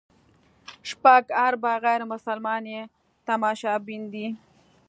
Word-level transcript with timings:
شپږ 0.89 1.23
اربه 1.45 1.73
غیر 1.85 2.01
مسلمان 2.13 2.63
یې 2.73 2.81
تماشبین 3.27 4.01
دي. 4.13 4.27